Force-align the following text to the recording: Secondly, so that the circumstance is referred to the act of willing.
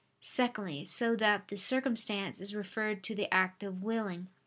Secondly, 0.19 0.83
so 0.83 1.15
that 1.15 1.49
the 1.49 1.57
circumstance 1.57 2.41
is 2.41 2.55
referred 2.55 3.03
to 3.03 3.13
the 3.13 3.31
act 3.31 3.61
of 3.61 3.83
willing. 3.83 4.29